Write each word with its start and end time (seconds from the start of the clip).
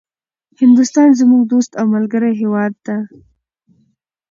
هندوستان 0.61 1.09
زموږ 1.19 1.41
دوست 1.51 1.71
او 1.79 1.85
ملګری 1.95 2.31
هيواد 2.41 2.73
ده 2.85 2.97